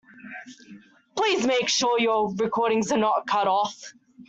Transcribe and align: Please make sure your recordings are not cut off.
Please 1.15 1.45
make 1.45 1.69
sure 1.69 1.99
your 1.99 2.33
recordings 2.37 2.91
are 2.91 2.97
not 2.97 3.27
cut 3.27 3.47
off. 3.47 3.93